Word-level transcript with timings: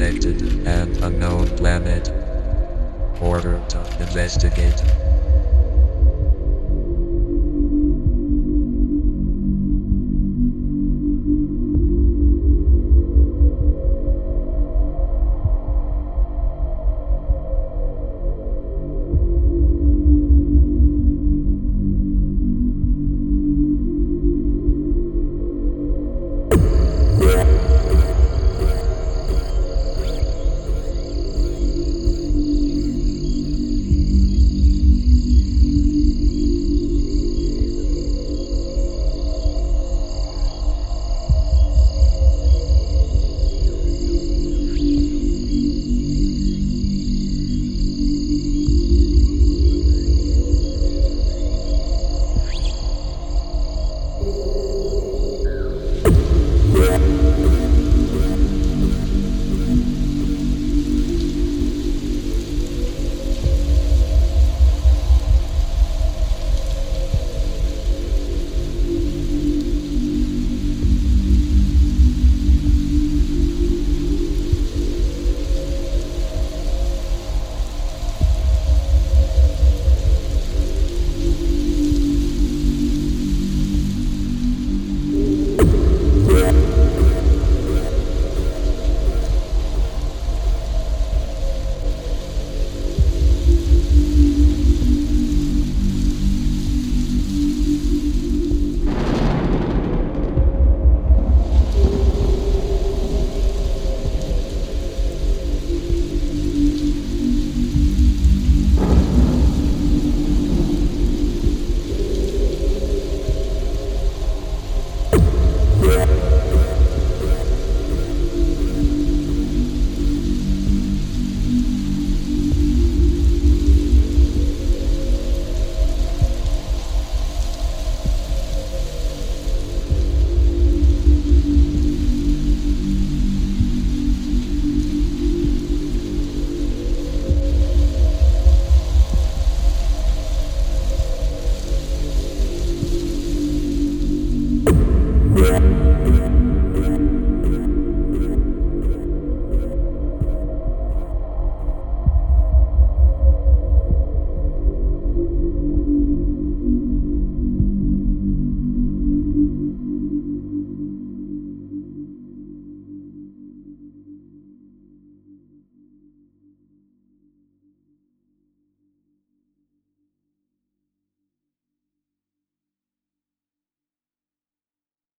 detected 0.00 0.66
an 0.66 1.04
unknown 1.04 1.46
planet. 1.58 2.08
Order 3.20 3.62
to 3.68 3.96
investigate. 4.00 5.09